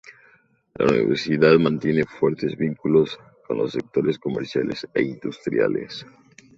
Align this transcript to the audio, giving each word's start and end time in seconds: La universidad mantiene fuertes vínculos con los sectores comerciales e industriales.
La 0.79 0.87
universidad 0.93 1.53
mantiene 1.59 2.05
fuertes 2.05 2.57
vínculos 2.57 3.19
con 3.45 3.59
los 3.59 3.73
sectores 3.73 4.17
comerciales 4.17 4.87
e 4.95 5.03
industriales. 5.03 6.03